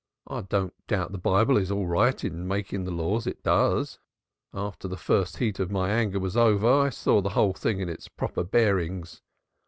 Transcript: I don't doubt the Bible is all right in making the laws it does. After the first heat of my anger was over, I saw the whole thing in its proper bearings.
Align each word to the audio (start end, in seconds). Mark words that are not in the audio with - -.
I 0.25 0.41
don't 0.41 0.73
doubt 0.87 1.11
the 1.11 1.19
Bible 1.19 1.57
is 1.57 1.69
all 1.69 1.85
right 1.85 2.23
in 2.23 2.47
making 2.47 2.85
the 2.85 2.91
laws 2.91 3.27
it 3.27 3.43
does. 3.43 3.99
After 4.51 4.87
the 4.87 4.97
first 4.97 5.37
heat 5.37 5.59
of 5.59 5.69
my 5.69 5.91
anger 5.91 6.17
was 6.19 6.35
over, 6.35 6.73
I 6.73 6.89
saw 6.89 7.21
the 7.21 7.29
whole 7.37 7.53
thing 7.53 7.79
in 7.79 7.87
its 7.87 8.07
proper 8.07 8.43
bearings. 8.43 9.21